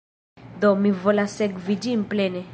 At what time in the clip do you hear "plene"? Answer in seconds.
2.15-2.49